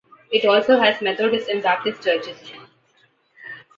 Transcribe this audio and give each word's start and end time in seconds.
It 0.31 0.45
also 0.45 0.79
has 0.79 0.99
Methodist 0.99 1.47
and 1.47 1.61
Baptist 1.61 2.01
churches. 2.03 2.51